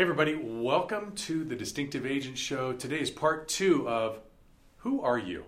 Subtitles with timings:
[0.00, 2.72] Hey, everybody, welcome to the Distinctive Agent Show.
[2.72, 4.18] Today is part two of
[4.78, 5.44] Who Are You?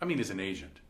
[0.00, 0.80] I mean, as an agent.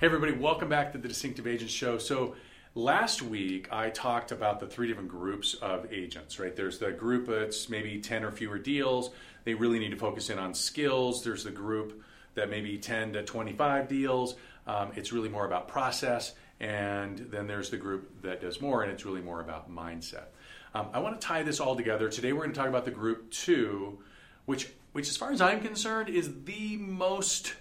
[0.00, 1.98] Hey, everybody, welcome back to the Distinctive Agent Show.
[1.98, 2.34] So,
[2.74, 6.56] last week I talked about the three different groups of agents, right?
[6.56, 9.10] There's the group that's maybe 10 or fewer deals,
[9.44, 11.22] they really need to focus in on skills.
[11.22, 12.02] There's the group
[12.34, 14.34] that maybe 10 to 25 deals,
[14.66, 16.34] um, it's really more about process.
[16.58, 20.26] And then there's the group that does more, and it's really more about mindset.
[20.74, 22.08] Um, I want to tie this all together.
[22.08, 23.98] Today we're going to talk about the group two,
[24.46, 27.54] which, which as far as I'm concerned, is the most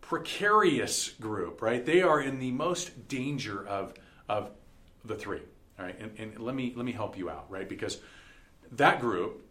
[0.00, 1.86] precarious group, right?
[1.86, 3.94] They are in the most danger of,
[4.28, 4.50] of
[5.04, 5.40] the three,
[5.78, 5.98] all right?
[5.98, 7.68] And, and let, me, let me help you out, right?
[7.68, 7.98] Because
[8.72, 9.44] that group,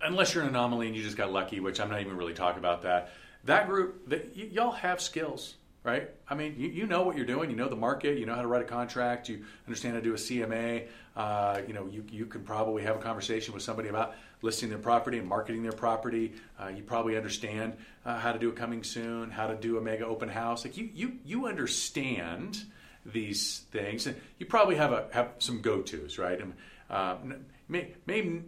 [0.00, 2.58] unless you're an anomaly and you just got lucky, which I'm not even really talking
[2.58, 3.12] about that,
[3.44, 6.10] that group, that y- y'all have skills, right?
[6.28, 7.50] I mean, you, you know what you're doing.
[7.50, 8.18] You know the market.
[8.18, 9.28] You know how to write a contract.
[9.28, 10.86] You understand how to do a CMA.
[11.16, 14.78] Uh, you know, you, you can probably have a conversation with somebody about listing their
[14.78, 16.32] property and marketing their property.
[16.58, 19.80] Uh, you probably understand uh, how to do a coming soon, how to do a
[19.80, 20.64] mega open house.
[20.64, 22.64] Like you, you, you understand
[23.04, 26.40] these things, and you probably have a have some go tos, right?
[26.40, 26.54] And
[26.88, 27.16] uh,
[27.68, 28.42] may, maybe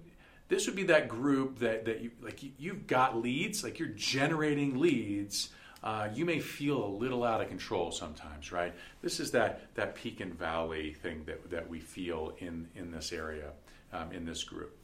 [0.49, 2.41] this would be that group that that you like.
[2.59, 5.49] You've got leads, like you're generating leads
[5.85, 8.73] uh, you may feel a little out of control sometimes, right?
[9.03, 13.13] This is that, that peak and valley thing that, that we feel in, in this
[13.13, 13.51] area,
[13.93, 14.75] um, in this group.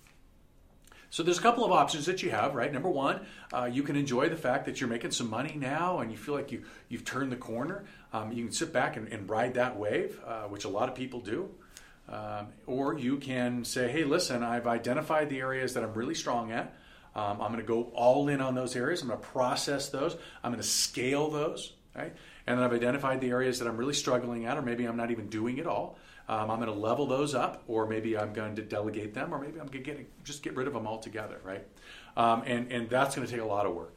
[1.09, 2.71] So there's a couple of options that you have, right?
[2.71, 6.13] Number one, uh, you can enjoy the fact that you're making some money now and
[6.13, 7.87] you feel like you, you've turned the corner.
[8.13, 10.95] Um, you can sit back and, and ride that wave, uh, which a lot of
[10.95, 11.49] people do.
[12.11, 16.53] Um, or you can say, hey, listen, I've identified the areas that I'm really strong
[16.53, 16.77] at.
[17.15, 19.03] Um, I'm going to go all in on those areas.
[19.03, 20.17] I'm going to process those.
[20.43, 21.73] I'm going to scale those.
[21.95, 22.15] Right?
[22.47, 25.11] And then I've identified the areas that I'm really struggling at, or maybe I'm not
[25.11, 25.99] even doing it all.
[26.29, 29.41] Um, I'm going to level those up, or maybe I'm going to delegate them, or
[29.41, 31.41] maybe I'm going to get, just get rid of them altogether.
[31.43, 31.67] Right?
[32.17, 33.97] Um, and and that's going to take a lot of work.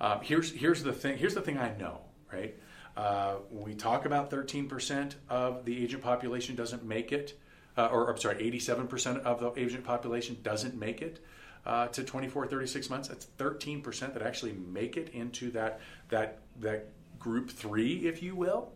[0.00, 1.18] Uh, here's here's the thing.
[1.18, 2.02] Here's the thing I know.
[2.32, 2.56] Right?
[2.96, 7.38] Uh, we talk about 13% of the agent population doesn't make it,
[7.76, 11.24] uh, or I'm sorry, 87% of the agent population doesn't make it
[11.66, 13.08] uh, to 24, 36 months.
[13.08, 16.88] That's 13% that actually make it into that, that, that
[17.18, 18.72] group three, if you will.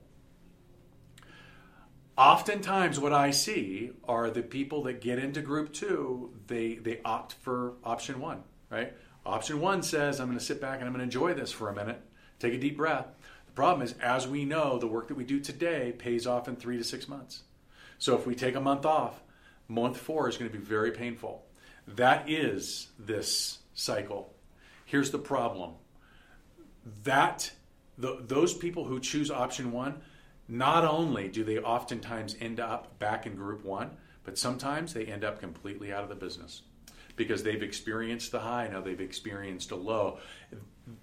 [2.17, 7.33] Oftentimes, what I see are the people that get into group two, they, they opt
[7.33, 8.93] for option one, right?
[9.27, 11.69] Option one says, I'm going to sit back and I'm going to enjoy this for
[11.69, 12.00] a minute,
[12.39, 13.06] take a deep breath.
[13.47, 16.55] The problem is, as we know, the work that we do today pays off in
[16.55, 17.43] three to six months.
[17.99, 19.23] So if we take a month off,
[19.67, 21.44] month four is going to be very painful.
[21.87, 24.33] That is this cycle.
[24.84, 25.75] Here's the problem
[27.05, 27.50] that
[27.97, 30.03] the, those people who choose option one,
[30.49, 33.91] not only do they oftentimes end up back in group one,
[34.25, 36.62] but sometimes they end up completely out of the business
[37.17, 40.19] because they've experienced the high, now they've experienced a low.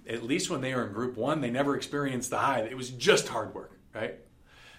[0.08, 2.60] At least when they were in group one, they never experienced the high.
[2.60, 4.16] It was just hard work, right?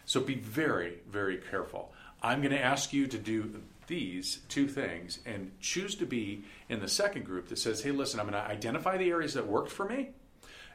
[0.04, 1.92] So be very, very careful.
[2.22, 6.80] I'm going to ask you to do these two things and choose to be in
[6.80, 9.72] the second group that says, hey, listen, I'm going to identify the areas that worked
[9.72, 10.10] for me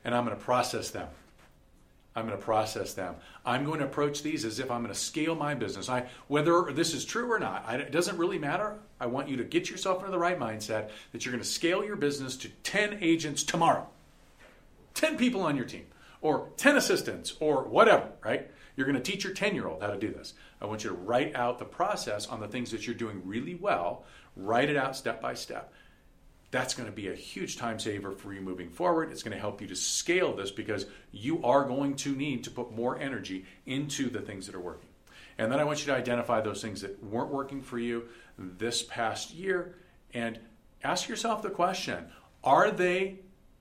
[0.04, 1.08] and I'm going to process them.
[2.16, 3.16] I'm going to process them.
[3.46, 5.88] I'm going to approach these as if I'm going to scale my business.
[5.88, 8.80] I, whether this is true or not, I, it doesn't really matter.
[9.00, 11.84] I want you to get yourself into the right mindset that you're going to scale
[11.84, 13.88] your business to 10 agents tomorrow,
[14.96, 15.86] 10 people on your team,
[16.22, 18.50] or 10 assistants, or whatever, right?
[18.78, 20.36] You're going to teach your 10 year old how to do this.
[20.62, 23.56] I want you to write out the process on the things that you're doing really
[23.56, 24.06] well,
[24.38, 25.74] write it out step by step.
[26.52, 29.12] That's going to be a huge time saver for you moving forward.
[29.12, 32.52] It's going to help you to scale this because you are going to need to
[32.52, 34.88] put more energy into the things that are working.
[35.38, 38.04] And then I want you to identify those things that weren't working for you
[38.38, 39.76] this past year
[40.14, 40.40] and
[40.84, 42.08] ask yourself the question
[42.44, 43.20] are they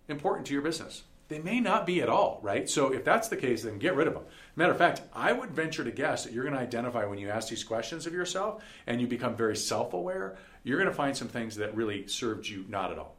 [0.08, 1.02] important to your business?
[1.28, 2.68] They may not be at all, right?
[2.70, 4.24] So if that's the case, then get rid of them.
[4.54, 7.30] Matter of fact, I would venture to guess that you're going to identify when you
[7.30, 11.16] ask these questions of yourself and you become very self aware, you're going to find
[11.16, 13.16] some things that really served you not at all.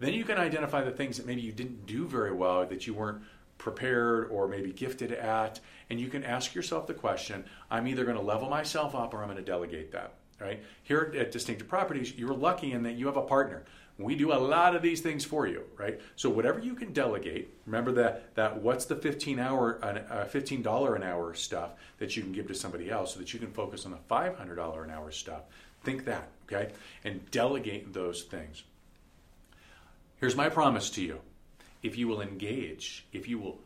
[0.00, 2.94] Then you can identify the things that maybe you didn't do very well, that you
[2.94, 3.22] weren't
[3.56, 8.16] prepared or maybe gifted at, and you can ask yourself the question I'm either going
[8.16, 10.14] to level myself up or I'm going to delegate that.
[10.40, 10.62] Right?
[10.84, 13.64] Here at Distinctive Properties, you're lucky in that you have a partner
[13.98, 16.00] we do a lot of these things for you, right?
[16.14, 21.02] So whatever you can delegate, remember that that what's the 15 hour uh, $15 an
[21.02, 23.90] hour stuff that you can give to somebody else so that you can focus on
[23.90, 25.42] the $500 an hour stuff.
[25.82, 26.72] Think that, okay?
[27.04, 28.62] And delegate those things.
[30.20, 31.20] Here's my promise to you.
[31.82, 33.58] If you will engage, if you will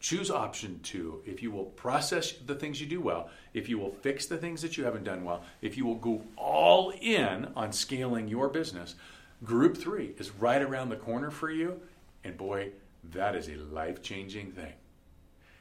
[0.00, 3.90] choose option two, if you will process the things you do well, if you will
[3.90, 7.72] fix the things that you haven't done well, if you will go all in on
[7.72, 8.96] scaling your business,
[9.42, 11.80] group three is right around the corner for you.
[12.22, 12.70] And boy,
[13.12, 14.72] that is a life changing thing.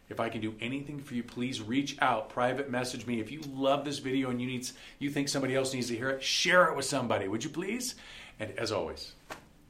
[0.10, 3.20] If I can do anything for you, please reach out, private message me.
[3.20, 6.10] If you love this video and you need you think somebody else needs to hear
[6.10, 7.28] it, share it with somebody.
[7.28, 7.96] Would you please?
[8.40, 9.14] And as always,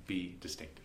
[0.07, 0.82] be distinctive.